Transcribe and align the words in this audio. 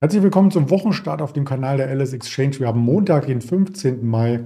Herzlich 0.00 0.22
willkommen 0.22 0.52
zum 0.52 0.70
Wochenstart 0.70 1.20
auf 1.20 1.32
dem 1.32 1.44
Kanal 1.44 1.78
der 1.78 1.92
LS 1.92 2.12
Exchange. 2.12 2.60
Wir 2.60 2.68
haben 2.68 2.78
Montag, 2.78 3.26
den 3.26 3.40
15. 3.40 4.06
Mai 4.06 4.44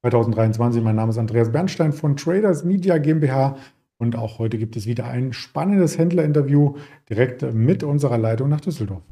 2023. 0.00 0.82
Mein 0.82 0.96
Name 0.96 1.10
ist 1.10 1.18
Andreas 1.18 1.52
Bernstein 1.52 1.92
von 1.92 2.16
Traders 2.16 2.64
Media 2.64 2.98
GmbH 2.98 3.58
und 3.98 4.16
auch 4.16 4.40
heute 4.40 4.58
gibt 4.58 4.76
es 4.76 4.86
wieder 4.86 5.06
ein 5.06 5.32
spannendes 5.32 5.98
Händlerinterview 5.98 6.74
direkt 7.08 7.42
mit 7.54 7.84
unserer 7.84 8.18
Leitung 8.18 8.48
nach 8.48 8.60
Düsseldorf. 8.60 9.04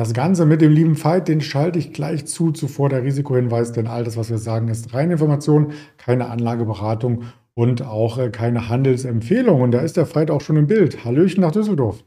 Das 0.00 0.14
Ganze 0.14 0.46
mit 0.46 0.62
dem 0.62 0.72
lieben 0.72 0.96
Veit, 1.04 1.28
den 1.28 1.42
schalte 1.42 1.78
ich 1.78 1.92
gleich 1.92 2.24
zu, 2.24 2.52
zuvor 2.52 2.88
der 2.88 3.02
Risikohinweis, 3.02 3.72
denn 3.72 3.86
all 3.86 4.02
das, 4.02 4.16
was 4.16 4.30
wir 4.30 4.38
sagen, 4.38 4.68
ist 4.68 4.94
reine 4.94 5.12
Information, 5.12 5.74
keine 5.98 6.30
Anlageberatung 6.30 7.24
und 7.52 7.82
auch 7.82 8.16
äh, 8.16 8.30
keine 8.30 8.70
Handelsempfehlung. 8.70 9.60
Und 9.60 9.72
da 9.72 9.80
ist 9.80 9.98
der 9.98 10.06
Veit 10.06 10.30
auch 10.30 10.40
schon 10.40 10.56
im 10.56 10.66
Bild. 10.66 11.04
Hallöchen 11.04 11.42
nach 11.42 11.52
Düsseldorf. 11.52 12.02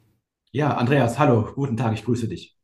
Ja, 0.52 0.75
Andreas, 0.75 1.19
hallo, 1.19 1.47
guten 1.53 1.77
Tag, 1.77 1.93
ich 1.93 2.03
grüße 2.03 2.27
dich. 2.27 2.57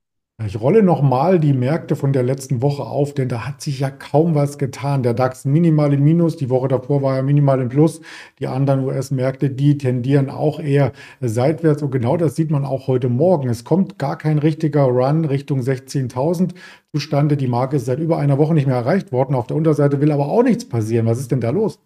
Ich 0.45 0.59
rolle 0.61 0.83
nochmal 0.83 1.37
die 1.37 1.51
Märkte 1.51 1.97
von 1.97 2.13
der 2.13 2.23
letzten 2.23 2.61
Woche 2.61 2.83
auf, 2.83 3.13
denn 3.13 3.27
da 3.27 3.45
hat 3.45 3.61
sich 3.61 3.81
ja 3.81 3.89
kaum 3.89 4.35
was 4.35 4.57
getan. 4.57 5.03
Der 5.03 5.13
DAX 5.13 5.43
minimal 5.43 5.93
im 5.93 6.01
Minus, 6.01 6.37
die 6.37 6.49
Woche 6.49 6.69
davor 6.69 7.01
war 7.01 7.17
er 7.17 7.23
minimal 7.23 7.59
im 7.59 7.67
Plus. 7.67 7.99
Die 8.39 8.47
anderen 8.47 8.85
US-Märkte, 8.85 9.49
die 9.49 9.77
tendieren 9.77 10.29
auch 10.29 10.61
eher 10.61 10.93
seitwärts. 11.19 11.83
Und 11.83 11.91
genau 11.91 12.15
das 12.15 12.37
sieht 12.37 12.51
man 12.51 12.63
auch 12.63 12.87
heute 12.87 13.09
Morgen. 13.09 13.49
Es 13.49 13.65
kommt 13.65 13.99
gar 13.99 14.17
kein 14.17 14.39
richtiger 14.39 14.83
Run 14.83 15.25
Richtung 15.25 15.59
16.000 15.59 16.53
zustande. 16.93 17.35
Die 17.35 17.47
Marke 17.47 17.75
ist 17.75 17.85
seit 17.85 17.99
über 17.99 18.17
einer 18.17 18.37
Woche 18.37 18.53
nicht 18.53 18.65
mehr 18.65 18.77
erreicht 18.77 19.11
worden. 19.11 19.35
Auf 19.35 19.47
der 19.47 19.57
Unterseite 19.57 19.99
will 19.99 20.11
aber 20.11 20.29
auch 20.29 20.43
nichts 20.43 20.67
passieren. 20.67 21.05
Was 21.05 21.19
ist 21.19 21.31
denn 21.31 21.41
da 21.41 21.49
los? 21.49 21.79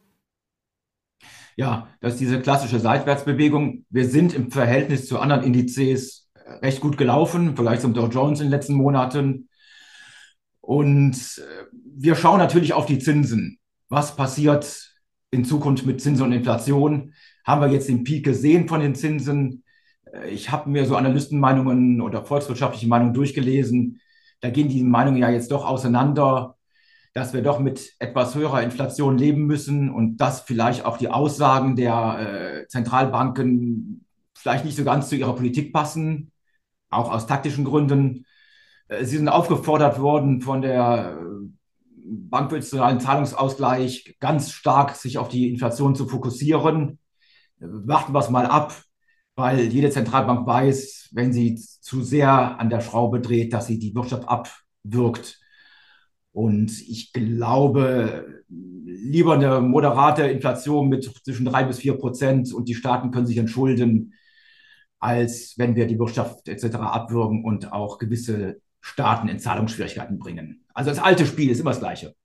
Ja, 1.56 1.88
das 2.02 2.14
ist 2.14 2.20
diese 2.20 2.40
klassische 2.40 2.80
Seitwärtsbewegung. 2.80 3.86
Wir 3.90 4.08
sind 4.08 4.36
im 4.36 4.52
Verhältnis 4.52 5.08
zu 5.08 5.18
anderen 5.20 5.44
Indizes 5.44 6.23
recht 6.62 6.82
gut 6.82 6.98
gelaufen, 6.98 7.56
vielleicht 7.56 7.82
zum 7.82 7.94
Dow 7.94 8.08
Jones 8.08 8.40
in 8.40 8.48
den 8.48 8.52
letzten 8.52 8.76
Monaten. 8.76 9.50
Und 10.62 11.16
äh, 11.16 11.66
wir 11.96 12.16
schauen 12.16 12.40
natürlich 12.40 12.74
auf 12.74 12.86
die 12.86 13.00
Zinsen. 13.00 13.60
Was 13.90 14.16
passiert 14.16 14.92
in 15.32 15.46
Zukunft 15.46 15.86
mit 15.86 16.02
Zinsen 16.02 16.26
und 16.26 16.32
Inflation? 16.32 17.14
Haben 17.46 17.62
wir 17.62 17.68
jetzt 17.68 17.90
den 17.90 18.04
Peak 18.04 18.24
gesehen 18.24 18.68
von 18.68 18.80
den 18.80 18.96
Zinsen? 18.96 19.64
Äh, 20.12 20.30
ich 20.30 20.52
habe 20.52 20.70
mir 20.70 20.86
so 20.86 20.96
Analystenmeinungen 20.96 22.02
oder 22.02 22.26
volkswirtschaftliche 22.26 22.88
Meinungen 22.88 23.14
durchgelesen. 23.14 24.00
Da 24.42 24.50
gehen 24.50 24.70
die 24.70 24.84
Meinungen 24.84 25.18
ja 25.18 25.30
jetzt 25.30 25.52
doch 25.52 25.66
auseinander, 25.66 26.58
dass 27.14 27.34
wir 27.34 27.42
doch 27.42 27.60
mit 27.60 27.94
etwas 28.00 28.36
höherer 28.36 28.64
Inflation 28.64 29.18
leben 29.18 29.46
müssen 29.46 29.90
und 29.90 30.18
dass 30.18 30.42
vielleicht 30.42 30.86
auch 30.86 30.98
die 30.98 31.10
Aussagen 31.10 31.76
der 31.76 32.64
äh, 32.64 32.68
Zentralbanken 32.68 34.06
vielleicht 34.34 34.66
nicht 34.66 34.76
so 34.76 34.84
ganz 34.84 35.10
zu 35.10 35.16
ihrer 35.16 35.36
Politik 35.36 35.72
passen 35.72 36.33
auch 36.96 37.12
aus 37.12 37.28
taktischen 37.28 37.66
Gründen. 37.66 38.26
Äh, 38.88 39.06
sie 39.06 39.18
sind 39.18 39.30
aufgefordert 39.30 40.00
worden 40.00 40.42
von 40.42 40.62
der 40.62 41.18
äh, 41.20 41.24
Bank 42.06 42.50
für 42.52 42.58
Bankwirtschaftsnationalen 42.58 43.00
Zahlungsausgleich 43.00 44.18
ganz 44.20 44.52
stark 44.52 44.96
sich 44.96 45.18
auf 45.18 45.30
die 45.30 45.50
Inflation 45.50 45.96
zu 45.96 46.08
fokussieren. 46.08 47.00
Warten 47.60 48.14
wir 48.14 48.20
es 48.20 48.30
mal 48.30 48.46
ab, 48.46 48.76
weil 49.36 49.72
jede 49.72 49.90
Zentralbank 49.90 50.46
weiß, 50.46 51.10
wenn 51.14 51.32
sie 51.32 51.56
zu 51.56 52.02
sehr 52.02 52.60
an 52.60 52.70
der 52.70 52.82
Schraube 52.82 53.22
dreht, 53.22 53.54
dass 53.54 53.68
sie 53.68 53.80
die 53.80 53.96
Wirtschaft 53.96 54.28
abwirkt. 54.28 55.40
Und 56.34 56.72
ich 56.82 57.14
glaube, 57.14 58.44
lieber 58.50 59.36
eine 59.36 59.62
moderate 59.62 60.24
Inflation 60.24 60.90
mit 60.90 61.04
zwischen 61.24 61.46
drei 61.46 61.64
bis 61.64 61.80
vier 61.80 61.98
Prozent 61.98 62.54
und 62.54 62.68
die 62.68 62.76
Staaten 62.76 63.12
können 63.12 63.28
sich 63.28 63.38
entschulden, 63.38 64.14
als 65.04 65.56
wenn 65.58 65.76
wir 65.76 65.86
die 65.86 66.00
Wirtschaft 66.00 66.48
etc. 66.48 66.76
abwürgen 66.78 67.44
und 67.44 67.74
auch 67.74 68.00
gewisse 68.00 68.62
Staaten 68.82 69.28
in 69.28 69.40
Zahlungsschwierigkeiten 69.40 70.18
bringen. 70.18 70.64
Also 70.74 70.90
das 70.90 71.00
alte 71.00 71.26
Spiel 71.26 71.50
ist 71.50 71.60
immer 71.60 71.72
das 71.72 71.80
gleiche. 71.80 72.16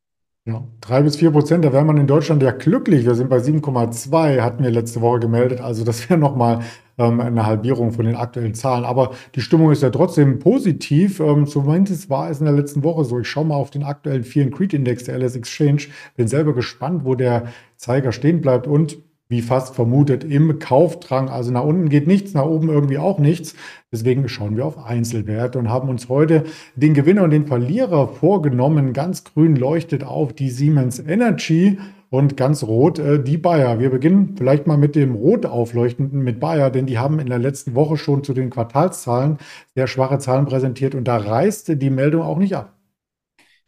Ja, 0.44 0.66
drei 0.81 1.03
bis 1.03 1.17
vier 1.17 1.31
Prozent, 1.31 1.62
da 1.62 1.75
wäre 1.75 1.84
man 1.84 1.99
in 1.99 2.06
Deutschland 2.06 2.43
ja 2.43 2.53
glücklich. 2.53 3.05
Wir 3.05 3.15
sind 3.15 3.28
bei 3.28 3.37
7,2, 3.37 4.41
hatten 4.41 4.65
wir 4.65 4.71
letzte 4.71 5.03
Woche 5.03 5.21
gemeldet. 5.21 5.61
Also 5.61 5.84
das 5.84 6.09
wäre 6.09 6.19
nochmal 6.19 6.61
ähm, 6.97 7.21
eine 7.21 7.44
Halbierung 7.44 7.93
von 7.93 8.06
den 8.06 8.17
aktuellen 8.17 8.55
Zahlen. 8.55 8.84
Aber 8.84 9.11
die 9.34 9.43
Stimmung 9.43 9.72
ist 9.72 9.83
ja 9.83 9.91
trotzdem 9.91 10.38
positiv. 10.38 11.21
Ähm, 11.21 11.47
zumindest 11.47 12.09
war 12.09 12.31
es 12.31 12.38
in 12.41 12.47
der 12.47 12.55
letzten 12.55 12.83
Woche 12.83 13.05
so. 13.05 13.21
Ich 13.21 13.28
schaue 13.28 13.44
mal 13.44 13.56
auf 13.56 13.71
den 13.71 13.83
aktuellen 13.83 14.25
Fear 14.25 14.49
Creed 14.49 14.72
Index 14.72 15.05
der 15.05 15.19
LS 15.19 15.37
Exchange. 15.37 15.83
Bin 16.17 16.28
selber 16.28 16.55
gespannt, 16.55 17.05
wo 17.05 17.15
der 17.15 17.49
Zeiger 17.77 18.12
stehen 18.12 18.41
bleibt. 18.41 18.67
Und 18.67 18.97
wie 19.28 19.43
fast 19.43 19.75
vermutet, 19.75 20.25
im 20.25 20.59
Kaufdrang. 20.59 21.28
Also 21.28 21.50
nach 21.50 21.65
unten 21.65 21.91
geht 21.91 22.06
nichts, 22.06 22.33
nach 22.33 22.47
oben 22.47 22.71
irgendwie 22.71 22.99
auch 22.99 23.19
nichts. 23.19 23.55
Deswegen 23.93 24.28
schauen 24.28 24.56
wir 24.56 24.65
auf 24.65 24.78
Einzelwerte 24.78 25.59
und 25.59 25.69
haben 25.69 25.91
uns 25.91 26.09
heute 26.09 26.44
den 26.77 26.94
Gewinner 26.94 27.25
und 27.25 27.31
den 27.31 27.47
Verlierer 27.47 28.09
vorgenommen. 28.09 28.94
Ganz 28.94 29.25
grün 29.25 29.56
leuchtet 29.56 30.03
auf 30.03 30.33
die 30.33 30.49
Siemens 30.49 30.99
Energy 30.99 31.78
und 32.11 32.38
ganz 32.38 32.62
rot 32.65 32.99
äh, 32.99 33.22
die 33.22 33.37
Bayer. 33.37 33.78
Wir 33.81 33.91
beginnen 33.91 34.34
vielleicht 34.37 34.67
mal 34.67 34.78
mit 34.78 34.97
dem 34.97 35.15
rot 35.15 35.44
aufleuchtenden 35.44 36.21
mit 36.22 36.41
Bayer, 36.41 36.71
denn 36.71 36.87
die 36.87 36.99
haben 36.99 37.19
in 37.21 37.27
der 37.27 37.38
letzten 37.38 37.75
Woche 37.75 37.99
schon 37.99 38.25
zu 38.25 38.33
den 38.33 38.49
Quartalszahlen 38.49 39.37
sehr 39.75 39.87
schwache 39.87 40.19
Zahlen 40.19 40.47
präsentiert 40.47 40.94
und 40.94 41.05
da 41.05 41.19
reiste 41.19 41.77
die 41.77 41.91
Meldung 41.91 42.22
auch 42.22 42.38
nicht 42.38 42.56
ab. 42.56 42.75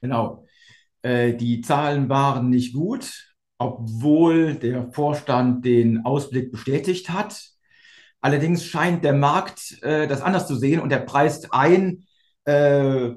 Genau. 0.01 0.47
Äh, 1.03 1.35
die 1.35 1.61
Zahlen 1.61 2.09
waren 2.09 2.49
nicht 2.49 2.73
gut 2.73 3.30
obwohl 3.61 4.55
der 4.55 4.91
Vorstand 4.91 5.67
den 5.67 6.07
Ausblick 6.07 6.51
bestätigt 6.51 7.11
hat. 7.11 7.51
Allerdings 8.23 8.65
scheint 8.65 9.05
der 9.05 9.13
Markt 9.13 9.83
äh, 9.83 10.09
das 10.09 10.23
anders 10.23 10.47
zu 10.47 10.57
sehen 10.57 10.81
und 10.81 10.91
er 10.91 11.01
preist 11.01 11.53
ein 11.53 12.07
äh, 12.47 13.11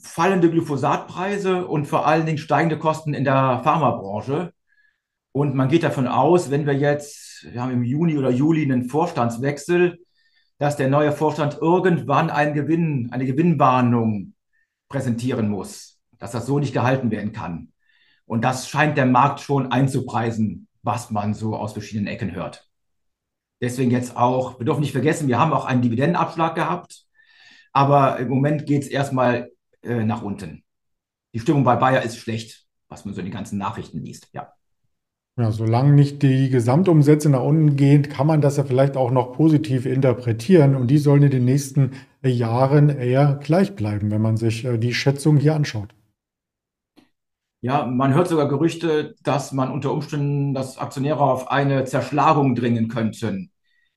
fallende 0.00 0.50
Glyphosatpreise 0.50 1.66
und 1.66 1.86
vor 1.86 2.06
allen 2.06 2.26
Dingen 2.26 2.38
steigende 2.38 2.78
Kosten 2.78 3.12
in 3.12 3.24
der 3.24 3.60
Pharmabranche. 3.64 4.52
Und 5.32 5.56
man 5.56 5.68
geht 5.68 5.82
davon 5.82 6.06
aus, 6.06 6.52
wenn 6.52 6.64
wir 6.64 6.74
jetzt, 6.74 7.48
wir 7.50 7.60
haben 7.60 7.72
im 7.72 7.82
Juni 7.82 8.16
oder 8.16 8.30
Juli 8.30 8.62
einen 8.62 8.88
Vorstandswechsel, 8.88 9.98
dass 10.58 10.76
der 10.76 10.90
neue 10.90 11.10
Vorstand 11.10 11.58
irgendwann 11.60 12.30
einen 12.30 12.54
Gewinn, 12.54 13.08
eine 13.10 13.26
Gewinnwarnung 13.26 14.34
präsentieren 14.88 15.48
muss, 15.48 16.00
dass 16.18 16.30
das 16.30 16.46
so 16.46 16.60
nicht 16.60 16.72
gehalten 16.72 17.10
werden 17.10 17.32
kann. 17.32 17.71
Und 18.32 18.40
das 18.40 18.70
scheint 18.70 18.96
der 18.96 19.04
Markt 19.04 19.40
schon 19.40 19.70
einzupreisen, 19.70 20.66
was 20.82 21.10
man 21.10 21.34
so 21.34 21.54
aus 21.54 21.74
verschiedenen 21.74 22.06
Ecken 22.06 22.34
hört. 22.34 22.66
Deswegen 23.60 23.90
jetzt 23.90 24.16
auch, 24.16 24.58
wir 24.58 24.64
dürfen 24.64 24.80
nicht 24.80 24.92
vergessen, 24.92 25.28
wir 25.28 25.38
haben 25.38 25.52
auch 25.52 25.66
einen 25.66 25.82
Dividendenabschlag 25.82 26.54
gehabt, 26.54 27.04
aber 27.74 28.18
im 28.20 28.30
Moment 28.30 28.64
geht 28.64 28.84
es 28.84 28.88
erstmal 28.88 29.50
äh, 29.82 30.02
nach 30.04 30.22
unten. 30.22 30.64
Die 31.34 31.40
Stimmung 31.40 31.62
bei 31.62 31.76
Bayer 31.76 32.00
ist 32.04 32.16
schlecht, 32.16 32.64
was 32.88 33.04
man 33.04 33.12
so 33.12 33.20
in 33.20 33.26
den 33.26 33.34
ganzen 33.34 33.58
Nachrichten 33.58 34.02
liest, 34.02 34.28
ja. 34.32 34.54
Ja, 35.38 35.52
solange 35.52 35.92
nicht 35.92 36.22
die 36.22 36.48
Gesamtumsätze 36.48 37.28
nach 37.28 37.42
unten 37.42 37.76
gehen, 37.76 38.08
kann 38.08 38.26
man 38.26 38.40
das 38.40 38.56
ja 38.56 38.64
vielleicht 38.64 38.96
auch 38.96 39.10
noch 39.10 39.32
positiv 39.34 39.84
interpretieren 39.84 40.74
und 40.74 40.86
die 40.86 40.96
sollen 40.96 41.24
in 41.24 41.30
den 41.32 41.44
nächsten 41.44 41.90
Jahren 42.22 42.88
eher 42.88 43.38
gleich 43.42 43.76
bleiben, 43.76 44.10
wenn 44.10 44.22
man 44.22 44.38
sich 44.38 44.64
äh, 44.64 44.78
die 44.78 44.94
Schätzung 44.94 45.36
hier 45.36 45.54
anschaut. 45.54 45.94
Ja, 47.62 47.86
man 47.86 48.12
hört 48.14 48.28
sogar 48.28 48.48
Gerüchte, 48.48 49.14
dass 49.22 49.52
man 49.52 49.70
unter 49.72 49.92
Umständen, 49.92 50.52
dass 50.54 50.78
Aktionäre 50.78 51.20
auf 51.20 51.48
eine 51.50 51.84
Zerschlagung 51.84 52.54
dringen 52.56 52.88
könnten, 52.88 53.52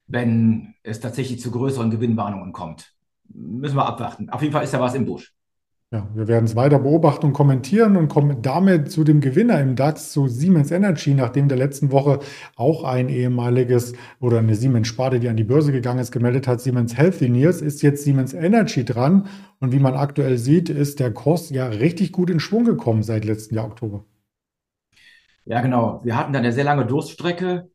wenn 0.07 0.75
es 0.83 0.99
tatsächlich 1.01 1.41
zu 1.41 1.51
größeren 1.51 1.91
Gewinnwarnungen 1.91 2.53
kommt. 2.53 2.95
Müssen 3.29 3.77
wir 3.77 3.87
abwarten. 3.87 4.31
Auf 4.31 4.41
jeden 4.43 4.53
Fall 4.53 4.65
ist 4.65 4.73
da 4.73 4.81
was 4.81 4.95
im 4.95 5.05
Busch. 5.05 5.34
Ja, 5.95 6.05
wir 6.13 6.27
werden 6.27 6.43
es 6.43 6.57
weiter 6.57 6.79
beobachten 6.79 7.27
und 7.27 7.31
kommentieren 7.31 7.95
und 7.95 8.09
kommen 8.09 8.41
damit 8.41 8.91
zu 8.91 9.05
dem 9.05 9.21
Gewinner 9.21 9.61
im 9.61 9.77
DAX, 9.77 10.11
zu 10.11 10.27
Siemens 10.27 10.69
Energy, 10.69 11.13
nachdem 11.13 11.47
der 11.47 11.57
letzten 11.57 11.89
Woche 11.89 12.19
auch 12.57 12.83
ein 12.83 13.07
ehemaliges 13.07 13.93
oder 14.19 14.39
eine 14.39 14.55
Siemens-Sparte, 14.55 15.21
die 15.21 15.29
an 15.29 15.37
die 15.37 15.45
Börse 15.45 15.71
gegangen 15.71 15.99
ist, 15.99 16.11
gemeldet 16.11 16.49
hat, 16.49 16.59
Siemens 16.59 16.97
Healthineers, 16.97 17.61
ist 17.61 17.81
jetzt 17.81 18.03
Siemens 18.03 18.33
Energy 18.33 18.83
dran. 18.83 19.29
Und 19.61 19.71
wie 19.71 19.79
man 19.79 19.93
aktuell 19.93 20.37
sieht, 20.37 20.67
ist 20.67 20.99
der 20.99 21.13
Kurs 21.13 21.49
ja 21.49 21.67
richtig 21.67 22.11
gut 22.11 22.29
in 22.29 22.41
Schwung 22.41 22.65
gekommen 22.65 23.01
seit 23.01 23.23
letzten 23.23 23.55
Jahr 23.55 23.67
Oktober. 23.67 24.03
Ja, 25.45 25.61
genau. 25.61 26.01
Wir 26.03 26.17
hatten 26.17 26.33
da 26.33 26.39
eine 26.39 26.51
sehr 26.51 26.65
lange 26.65 26.85
Durststrecke. 26.85 27.69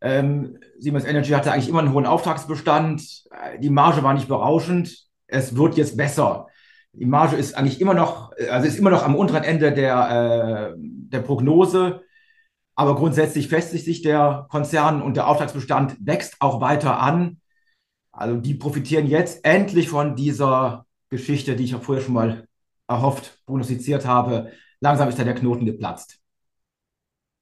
Ähm, 0.00 0.56
Siemens 0.78 1.04
Energy 1.04 1.32
hatte 1.32 1.52
eigentlich 1.52 1.68
immer 1.68 1.80
einen 1.80 1.92
hohen 1.92 2.06
Auftragsbestand. 2.06 3.24
Die 3.58 3.68
Marge 3.68 4.02
war 4.02 4.14
nicht 4.14 4.28
berauschend. 4.28 5.08
Es 5.26 5.54
wird 5.56 5.76
jetzt 5.76 5.98
besser. 5.98 6.46
Die 6.92 7.06
Marge 7.06 7.36
ist 7.36 7.54
eigentlich 7.54 7.80
immer 7.80 7.94
noch, 7.94 8.32
also 8.50 8.66
ist 8.66 8.78
immer 8.78 8.90
noch 8.90 9.04
am 9.04 9.14
unteren 9.14 9.44
Ende 9.44 9.72
der, 9.72 10.74
äh, 10.74 10.74
der 10.76 11.20
Prognose. 11.20 12.02
Aber 12.74 12.94
grundsätzlich 12.96 13.48
festigt 13.48 13.84
sich 13.84 14.02
der 14.02 14.46
Konzern 14.50 15.02
und 15.02 15.16
der 15.16 15.28
Auftragsbestand 15.28 15.96
wächst 16.00 16.36
auch 16.40 16.60
weiter 16.60 16.98
an. 17.00 17.40
Also 18.12 18.36
die 18.36 18.54
profitieren 18.54 19.06
jetzt 19.06 19.44
endlich 19.44 19.88
von 19.88 20.16
dieser 20.16 20.86
Geschichte, 21.10 21.56
die 21.56 21.64
ich 21.64 21.74
auch 21.74 21.82
vorher 21.82 22.02
schon 22.02 22.14
mal 22.14 22.48
erhofft, 22.88 23.38
prognostiziert 23.46 24.06
habe. 24.06 24.52
Langsam 24.80 25.08
ist 25.08 25.18
da 25.18 25.24
der 25.24 25.34
Knoten 25.34 25.66
geplatzt. 25.66 26.19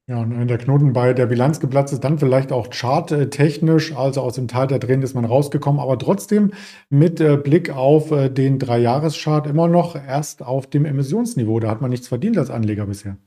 Ja, 0.09 0.17
und 0.23 0.39
wenn 0.39 0.49
der 0.49 0.57
Knoten 0.57 0.95
bei 0.95 1.13
der 1.13 1.27
Bilanz 1.27 1.61
geplatzt 1.61 1.93
ist, 1.93 2.03
dann 2.03 2.19
vielleicht 2.19 2.51
auch 2.51 2.71
charttechnisch, 2.71 3.95
also 3.95 4.23
aus 4.23 4.37
dem 4.37 4.49
Tal 4.49 4.67
der 4.67 4.81
Tränen 4.81 5.03
ist 5.03 5.13
man 5.13 5.27
rausgekommen, 5.27 5.79
aber 5.79 5.99
trotzdem 5.99 6.53
mit 6.89 7.21
äh, 7.21 7.37
Blick 7.37 7.69
auf 7.69 8.11
äh, 8.11 8.31
den 8.31 8.59
Dreijahreschart 8.59 9.47
immer 9.47 9.69
noch 9.69 9.97
erst 9.97 10.43
auf 10.43 10.67
dem 10.67 10.87
Emissionsniveau. 10.87 11.61
Da 11.61 11.69
hat 11.69 11.83
man 11.83 11.91
nichts 11.91 12.09
verdient 12.09 12.39
als 12.39 12.49
Anleger 12.49 12.87
bisher. 12.87 13.19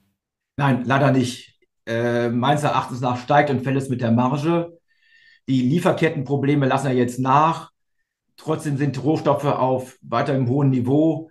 Nein, 0.58 0.82
leider 0.84 1.12
nicht. 1.12 1.60
Äh, 1.86 2.30
meines 2.30 2.64
Erachtens 2.64 3.00
nach 3.00 3.18
steigt 3.18 3.52
und 3.52 3.62
fällt 3.62 3.78
es 3.78 3.90
mit 3.90 4.02
der 4.02 4.12
Marge. 4.12 4.76
Die 5.48 5.62
Lieferkettenprobleme 5.62 6.66
lassen 6.66 6.88
ja 6.88 6.94
jetzt 6.94 7.20
nach. 7.20 7.70
Trotzdem 8.38 8.78
sind 8.78 9.04
Rohstoffe 9.04 9.46
auf 9.46 10.00
weiterem 10.02 10.50
hohen 10.50 10.72
Niveau. 10.72 11.30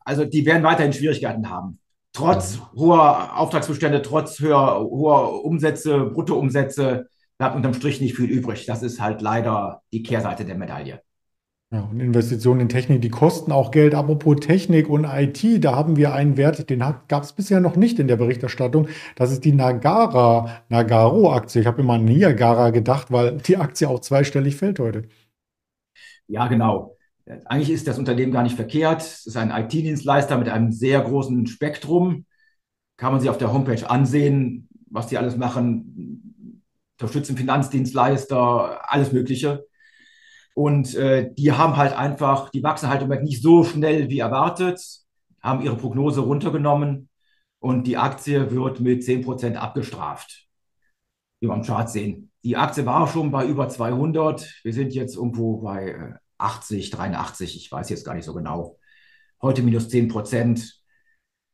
Also 0.00 0.24
die 0.24 0.44
werden 0.44 0.64
weiterhin 0.64 0.92
Schwierigkeiten 0.92 1.48
haben 1.48 1.78
trotz 2.14 2.60
hoher 2.74 3.38
Auftragsbestände, 3.38 4.00
trotz 4.00 4.40
höher, 4.40 4.80
hoher 4.80 5.44
Umsätze, 5.44 6.06
Bruttoumsätze, 6.06 7.08
bleibt 7.36 7.56
unterm 7.56 7.74
Strich 7.74 8.00
nicht 8.00 8.16
viel 8.16 8.30
übrig. 8.30 8.64
Das 8.64 8.82
ist 8.82 9.00
halt 9.00 9.20
leider 9.20 9.82
die 9.92 10.02
Kehrseite 10.02 10.46
der 10.46 10.54
Medaille. 10.54 11.02
Ja, 11.72 11.80
und 11.90 11.98
Investitionen 11.98 12.60
in 12.60 12.68
Technik, 12.68 13.02
die 13.02 13.10
kosten 13.10 13.50
auch 13.50 13.72
Geld. 13.72 13.96
Apropos 13.96 14.36
Technik 14.36 14.88
und 14.88 15.04
IT, 15.04 15.64
da 15.64 15.74
haben 15.74 15.96
wir 15.96 16.14
einen 16.14 16.36
Wert, 16.36 16.70
den 16.70 16.78
gab 16.78 17.24
es 17.24 17.32
bisher 17.32 17.58
noch 17.58 17.74
nicht 17.74 17.98
in 17.98 18.06
der 18.06 18.16
Berichterstattung. 18.16 18.86
Das 19.16 19.32
ist 19.32 19.44
die 19.44 19.52
Nagara, 19.52 20.62
Nagaro-Aktie. 20.68 21.62
Ich 21.62 21.66
habe 21.66 21.82
immer 21.82 21.94
an 21.94 22.04
Niagara 22.04 22.70
gedacht, 22.70 23.10
weil 23.10 23.38
die 23.38 23.56
Aktie 23.56 23.88
auch 23.88 23.98
zweistellig 23.98 24.54
fällt 24.54 24.78
heute. 24.78 25.08
Ja, 26.28 26.46
genau. 26.46 26.93
Eigentlich 27.26 27.70
ist 27.70 27.88
das 27.88 27.98
Unternehmen 27.98 28.32
gar 28.32 28.42
nicht 28.42 28.56
verkehrt. 28.56 29.00
Es 29.00 29.26
ist 29.26 29.36
ein 29.36 29.50
IT-Dienstleister 29.50 30.36
mit 30.36 30.48
einem 30.48 30.72
sehr 30.72 31.00
großen 31.00 31.46
Spektrum. 31.46 32.26
Kann 32.96 33.12
man 33.12 33.20
sich 33.20 33.30
auf 33.30 33.38
der 33.38 33.52
Homepage 33.52 33.88
ansehen, 33.88 34.68
was 34.90 35.06
die 35.06 35.16
alles 35.16 35.36
machen. 35.36 36.62
Unterstützen 37.00 37.36
Finanzdienstleister, 37.36 38.92
alles 38.92 39.12
Mögliche. 39.12 39.66
Und 40.54 40.94
äh, 40.94 41.32
die 41.34 41.52
haben 41.52 41.76
halt 41.76 41.92
einfach, 41.94 42.50
die 42.50 42.62
wachsen 42.62 42.88
halt 42.88 43.22
nicht 43.22 43.42
so 43.42 43.64
schnell 43.64 44.08
wie 44.08 44.20
erwartet, 44.20 44.80
haben 45.40 45.62
ihre 45.62 45.76
Prognose 45.76 46.20
runtergenommen 46.20 47.08
und 47.58 47.86
die 47.86 47.96
Aktie 47.96 48.50
wird 48.52 48.80
mit 48.80 49.02
10% 49.02 49.56
abgestraft, 49.56 50.46
wie 51.40 51.48
wir 51.48 51.54
am 51.54 51.62
Chart 51.62 51.90
sehen. 51.90 52.30
Die 52.44 52.56
Aktie 52.56 52.86
war 52.86 53.08
schon 53.08 53.32
bei 53.32 53.46
über 53.46 53.68
200. 53.68 54.60
Wir 54.62 54.72
sind 54.72 54.94
jetzt 54.94 55.16
irgendwo 55.16 55.56
bei 55.62 55.88
äh, 55.88 56.23
80, 56.38 56.90
83, 56.90 57.56
ich 57.56 57.70
weiß 57.70 57.88
jetzt 57.90 58.04
gar 58.04 58.14
nicht 58.14 58.24
so 58.24 58.34
genau. 58.34 58.78
Heute 59.42 59.62
minus 59.62 59.88
10 59.88 60.08
Prozent. 60.08 60.80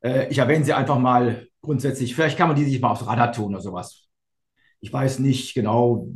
Äh, 0.03 0.29
ich 0.29 0.39
erwähne 0.39 0.65
sie 0.65 0.73
einfach 0.73 0.99
mal 0.99 1.47
grundsätzlich. 1.61 2.15
Vielleicht 2.15 2.39
kann 2.39 2.49
man 2.49 2.57
die 2.57 2.65
sich 2.65 2.81
mal 2.81 2.91
aufs 2.91 3.07
Radar 3.07 3.33
tun 3.33 3.55
oder 3.55 3.63
sowas. 3.63 4.09
Ich 4.81 4.93
weiß 4.93 5.19
nicht 5.19 5.55
genau, 5.55 6.09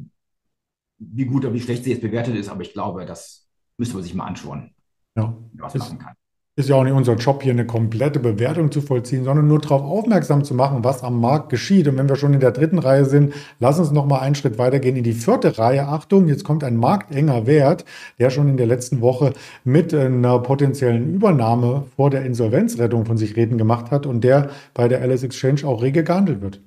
wie 0.99 1.27
gut 1.27 1.45
oder 1.45 1.55
wie 1.55 1.61
schlecht 1.61 1.85
sie 1.85 1.91
jetzt 1.91 2.03
bewertet 2.03 2.37
ist, 2.37 2.49
aber 2.49 2.63
ich 2.63 2.73
glaube, 2.73 3.05
das 3.05 3.49
müsste 3.77 3.95
man 3.95 4.05
sich 4.05 4.15
mal 4.15 4.27
anschauen, 4.27 4.75
ja. 5.17 5.37
was 5.55 5.75
machen 5.75 5.99
kann 5.99 6.15
ist 6.57 6.69
ja 6.69 6.77
auch 6.77 6.85
nicht 6.85 6.93
unser 6.93 7.17
Job, 7.17 7.43
hier 7.43 7.53
eine 7.53 7.67
komplette 7.67 8.21
Bewertung 8.21 8.71
zu 8.71 8.81
vollziehen, 8.81 9.25
sondern 9.25 9.49
nur 9.49 9.61
darauf 9.61 9.83
aufmerksam 9.83 10.45
zu 10.45 10.55
machen, 10.55 10.85
was 10.85 11.03
am 11.03 11.21
Markt 11.21 11.49
geschieht. 11.49 11.89
Und 11.89 11.97
wenn 11.97 12.09
wir 12.09 12.15
schon 12.15 12.33
in 12.33 12.39
der 12.39 12.53
dritten 12.53 12.79
Reihe 12.79 13.05
sind, 13.05 13.35
lass 13.59 13.81
uns 13.81 13.91
noch 13.91 14.07
mal 14.07 14.21
einen 14.21 14.37
Schritt 14.37 14.57
weitergehen 14.57 14.95
in 14.95 15.03
die 15.03 15.15
vierte 15.15 15.59
Reihe. 15.59 15.89
Achtung, 15.89 16.29
jetzt 16.29 16.45
kommt 16.45 16.63
ein 16.63 16.77
marktenger 16.77 17.49
Wert, 17.49 17.85
der 18.21 18.31
schon 18.31 18.49
in 18.49 18.57
der 18.57 18.69
letzten 18.69 19.01
Woche 19.01 19.33
mit 19.65 19.93
einer 19.93 20.39
potenziellen 20.39 21.13
Übernahme 21.13 21.87
vor 21.97 22.11
der 22.11 22.25
Insolvenzrettung 22.25 23.05
von 23.05 23.17
sich 23.17 23.35
reden 23.35 23.59
gemacht 23.59 23.91
hat 23.91 24.07
und 24.07 24.23
der 24.23 24.51
bei 24.75 24.87
der 24.87 25.03
Alice 25.03 25.25
Exchange 25.25 25.65
auch 25.65 25.83
rege 25.83 26.05
gehandelt 26.05 26.41
wird. 26.41 26.61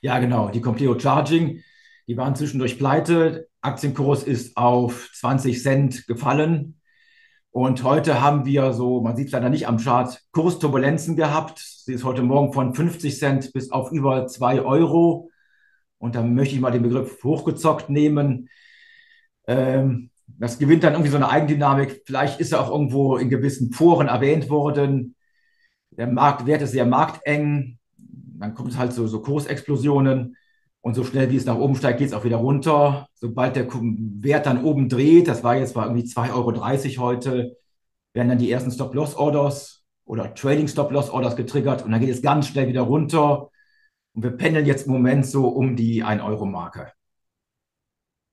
Ja, 0.00 0.20
genau. 0.20 0.48
Die 0.48 0.60
Compleo 0.60 0.96
Charging, 0.96 1.60
die 2.06 2.16
waren 2.16 2.36
zwischendurch 2.36 2.78
pleite. 2.78 3.48
Aktienkurs 3.62 4.22
ist 4.22 4.56
auf 4.56 5.10
20 5.12 5.60
Cent 5.60 6.06
gefallen 6.06 6.79
und 7.52 7.82
heute 7.82 8.20
haben 8.20 8.44
wir 8.44 8.72
so, 8.72 9.00
man 9.00 9.16
sieht 9.16 9.26
es 9.26 9.32
leider 9.32 9.48
nicht 9.48 9.66
am 9.66 9.78
Chart, 9.78 10.20
Kursturbulenzen 10.30 11.16
gehabt. 11.16 11.58
Sie 11.58 11.92
ist 11.92 12.04
heute 12.04 12.22
Morgen 12.22 12.52
von 12.52 12.74
50 12.74 13.18
Cent 13.18 13.52
bis 13.52 13.72
auf 13.72 13.90
über 13.90 14.28
2 14.28 14.62
Euro. 14.62 15.30
Und 15.98 16.14
da 16.14 16.22
möchte 16.22 16.54
ich 16.54 16.60
mal 16.60 16.70
den 16.70 16.82
Begriff 16.82 17.22
hochgezockt 17.24 17.90
nehmen. 17.90 18.48
Ähm, 19.48 20.10
das 20.38 20.58
gewinnt 20.58 20.84
dann 20.84 20.92
irgendwie 20.92 21.10
so 21.10 21.16
eine 21.16 21.28
Eigendynamik. 21.28 22.02
Vielleicht 22.06 22.38
ist 22.38 22.52
er 22.52 22.60
auch 22.60 22.70
irgendwo 22.70 23.16
in 23.16 23.28
gewissen 23.28 23.72
Foren 23.72 24.06
erwähnt 24.06 24.48
worden. 24.48 25.16
Der 25.90 26.06
Marktwert 26.06 26.62
ist 26.62 26.70
sehr 26.70 26.86
markteng. 26.86 27.78
Dann 27.96 28.54
kommt 28.54 28.70
es 28.70 28.78
halt 28.78 28.92
so, 28.92 29.08
so 29.08 29.20
Kursexplosionen. 29.22 30.36
Und 30.82 30.94
so 30.94 31.04
schnell 31.04 31.30
wie 31.30 31.36
es 31.36 31.44
nach 31.44 31.56
oben 31.56 31.74
steigt, 31.74 31.98
geht 31.98 32.08
es 32.08 32.14
auch 32.14 32.24
wieder 32.24 32.38
runter. 32.38 33.06
Sobald 33.14 33.56
der 33.56 33.68
Wert 33.70 34.46
dann 34.46 34.64
oben 34.64 34.88
dreht, 34.88 35.28
das 35.28 35.44
war 35.44 35.56
jetzt 35.56 35.76
war 35.76 35.86
irgendwie 35.86 36.08
2,30 36.08 36.98
Euro 36.98 37.06
heute, 37.06 37.56
werden 38.14 38.28
dann 38.28 38.38
die 38.38 38.50
ersten 38.50 38.70
Stop-Loss-Orders 38.70 39.84
oder 40.04 40.34
Trading-Stop-Loss-Orders 40.34 41.36
getriggert 41.36 41.84
und 41.84 41.92
dann 41.92 42.00
geht 42.00 42.10
es 42.10 42.22
ganz 42.22 42.48
schnell 42.48 42.66
wieder 42.68 42.82
runter. 42.82 43.50
Und 44.14 44.22
wir 44.24 44.30
pendeln 44.30 44.66
jetzt 44.66 44.86
im 44.86 44.92
Moment 44.92 45.26
so 45.26 45.48
um 45.48 45.76
die 45.76 46.02
1-Euro-Marke. 46.02 46.92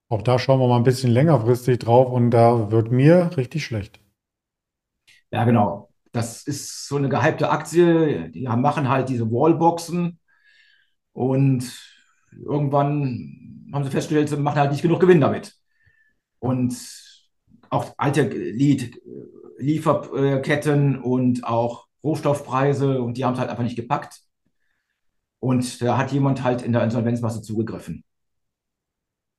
Auch 0.10 0.22
da 0.22 0.40
schauen 0.40 0.60
wir 0.60 0.68
mal 0.68 0.78
ein 0.78 0.84
bisschen 0.84 1.12
längerfristig 1.12 1.80
drauf 1.80 2.12
und 2.12 2.32
da 2.32 2.72
wird 2.72 2.92
mir 2.92 3.30
richtig 3.36 3.66
schlecht. 3.66 4.00
Ja, 5.32 5.44
genau. 5.44 5.90
Das 6.14 6.48
ist 6.48 6.88
so 6.88 6.96
eine 6.96 7.10
gehypte 7.10 7.50
Aktie. 7.50 8.30
Die 8.30 8.44
machen 8.44 8.88
halt 8.88 9.10
diese 9.10 9.30
Wallboxen 9.30 10.20
und 11.12 11.97
irgendwann 12.44 13.70
haben 13.74 13.84
sie 13.84 13.92
festgestellt, 13.92 14.30
sie 14.30 14.38
machen 14.38 14.60
halt 14.60 14.72
nicht 14.72 14.82
genug 14.82 15.00
Gewinn 15.00 15.22
damit. 15.22 15.54
Und 16.40 16.76
auch 17.70 17.94
alte 17.98 18.24
Lied, 18.24 19.02
Lieferketten 19.58 21.02
und 21.02 21.44
auch 21.44 21.88
Rohstoffpreise 22.04 23.02
und 23.02 23.18
die 23.18 23.26
haben 23.26 23.34
es 23.34 23.40
halt 23.40 23.50
einfach 23.50 23.64
nicht 23.64 23.76
gepackt. 23.76 24.22
Und 25.40 25.82
da 25.82 25.98
hat 25.98 26.12
jemand 26.12 26.44
halt 26.44 26.62
in 26.62 26.74
der 26.74 26.84
Insolvenzmasse 26.84 27.42
zugegriffen. 27.42 28.04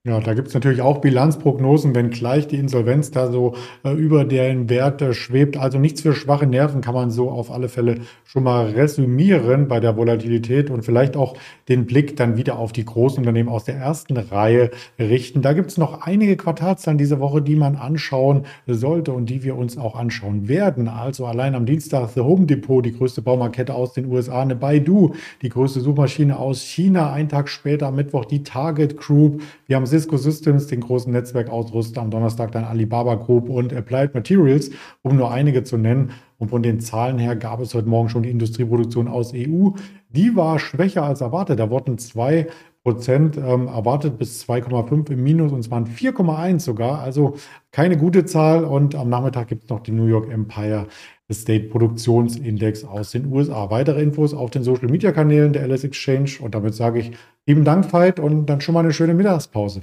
Ja, 0.07 0.21
da 0.21 0.33
gibt 0.35 0.47
es 0.47 0.55
natürlich 0.55 0.81
auch 0.81 0.99
Bilanzprognosen, 0.99 1.93
wenn 1.93 2.11
gleich 2.11 2.47
die 2.47 2.57
Insolvenz 2.57 3.11
da 3.11 3.33
so 3.33 3.57
äh, 3.85 3.93
über 3.93 4.25
den 4.25 4.71
Wert 4.71 5.03
äh, 5.03 5.13
schwebt. 5.13 5.57
Also 5.57 5.81
nichts 5.81 6.03
für 6.03 6.15
schwache 6.15 6.47
Nerven 6.47 6.83
kann 6.83 6.95
man 6.95 7.11
so 7.11 7.29
auf 7.31 7.51
alle 7.51 7.69
Fälle 7.69 7.97
schon 8.23 8.45
mal 8.45 8.67
resümieren 8.67 9.67
bei 9.67 9.81
der 9.81 9.97
Volatilität 9.97 10.71
und 10.71 10.85
vielleicht 10.85 11.17
auch 11.17 11.37
den 11.69 11.85
Blick 11.85 12.17
dann 12.17 12.37
wieder 12.37 12.61
auf 12.61 12.71
die 12.71 12.85
großen 12.85 13.19
Unternehmen 13.19 13.49
aus 13.49 13.65
der 13.65 13.75
ersten 13.75 14.17
Reihe 14.17 14.71
richten. 15.01 15.43
Da 15.43 15.53
gibt 15.53 15.73
es 15.73 15.79
noch 15.79 16.03
einige 16.03 16.37
Quartalszahlen 16.37 16.97
diese 16.97 17.19
Woche, 17.19 17.43
die 17.43 17.57
man 17.57 17.75
anschauen 17.75 18.47
sollte 18.69 19.11
und 19.11 19.29
die 19.29 19.43
wir 19.43 19.57
uns 19.57 19.77
auch 19.79 19.97
anschauen 19.97 20.47
werden. 20.47 20.87
Also 20.87 21.27
allein 21.27 21.57
am 21.57 21.67
Dienstag 21.67 22.11
The 22.11 22.21
Home 22.21 22.47
Depot, 22.47 22.87
die 22.87 22.97
größte 22.97 23.21
Baumarkette 23.21 23.75
aus 23.75 23.95
den 23.95 24.07
USA, 24.07 24.43
eine 24.43 24.55
Baidu, 24.55 25.15
die 25.43 25.49
größte 25.49 25.81
Suchmaschine 25.81 26.39
aus 26.39 26.63
China. 26.63 27.13
Ein 27.13 27.29
Tag 27.29 27.49
später 27.49 27.89
am 27.89 27.97
Mittwoch 27.97 28.27
die 28.27 28.45
Target 28.45 28.97
Group. 28.97 29.43
Wir 29.67 29.75
haben 29.75 29.88
Cisco 29.89 30.17
Systems, 30.17 30.69
den 30.69 30.81
großen 30.81 31.13
Netzwerkausrüster, 31.13 32.01
am 32.01 32.11
Donnerstag 32.11 32.53
dann 32.53 32.65
Alibaba 32.65 33.17
Group 33.17 33.49
und 33.49 33.73
Applied 33.73 34.15
Materials, 34.15 34.71
um 35.03 35.17
nur 35.17 35.33
einige 35.33 35.65
zu 35.65 35.77
nennen. 35.77 36.13
Und 36.37 36.51
von 36.51 36.63
den 36.63 36.79
Zahlen 36.79 37.19
her 37.19 37.35
gab 37.35 37.61
es 37.61 37.75
heute 37.75 37.89
Morgen 37.89 38.09
schon 38.09 38.23
die 38.23 38.31
Industrieproduktion 38.31 39.09
aus 39.09 39.33
EU. 39.35 39.71
Die 40.11 40.37
war 40.37 40.59
schwächer 40.61 41.03
als 41.03 41.21
erwartet. 41.21 41.59
Da 41.59 41.69
wurden 41.69 41.99
zwei 41.99 42.47
Prozent 42.85 43.37
ähm, 43.37 43.67
erwartet 43.67 44.19
bis 44.19 44.49
2,5 44.49 45.11
im 45.11 45.23
Minus 45.23 45.53
und 45.53 45.61
es 45.61 45.71
waren 45.71 45.87
4,1 45.87 46.61
sogar. 46.61 47.01
Also 47.01 47.35
keine 47.73 47.97
gute 47.97 48.25
Zahl. 48.25 48.65
Und 48.65 48.95
am 48.95 49.09
Nachmittag 49.09 49.49
gibt 49.49 49.65
es 49.65 49.69
noch 49.69 49.81
die 49.81 49.93
New 49.93 50.07
York 50.07 50.31
Empire 50.31 50.87
State 51.31 51.69
Produktionsindex 51.69 52.85
aus 52.85 53.11
den 53.11 53.31
USA. 53.31 53.71
Weitere 53.71 54.01
Infos 54.01 54.33
auf 54.33 54.51
den 54.51 54.63
Social 54.63 54.89
Media 54.89 55.13
Kanälen 55.13 55.53
der 55.53 55.67
LS 55.67 55.85
Exchange. 55.85 56.39
Und 56.41 56.55
damit 56.55 56.75
sage 56.75 57.01
ich 57.01 57.13
lieben 57.49 57.65
Dank, 57.65 57.93
Veit, 57.93 58.21
und 58.21 58.47
dann 58.47 58.61
schon 58.61 58.75
mal 58.75 58.81
eine 58.85 58.93
schöne 58.93 59.15
Mittagspause. 59.15 59.81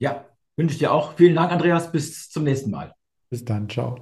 Ja, 0.00 0.26
wünsche 0.56 0.74
ich 0.74 0.78
dir 0.78 0.92
auch. 0.92 1.14
Vielen 1.14 1.36
Dank, 1.36 1.52
Andreas. 1.52 1.90
Bis 1.90 2.28
zum 2.28 2.44
nächsten 2.44 2.70
Mal. 2.70 2.94
Bis 3.30 3.44
dann. 3.44 3.68
Ciao. 3.68 3.96